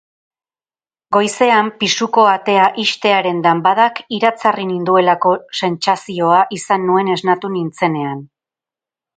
[1.17, 8.27] Goizean pisuko atea ixtearen danbadak iratzarri ninduelako sentsazioa izan nuen esnatu nintzenean.